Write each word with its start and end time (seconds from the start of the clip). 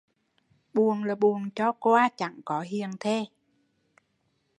Buồn 0.73 1.03
là 1.03 1.15
buồn 1.15 1.49
cho 1.55 1.71
qua 1.71 2.09
chẳng 2.15 2.39
có 2.45 2.61
hiền 2.61 2.91
thê 2.99 3.25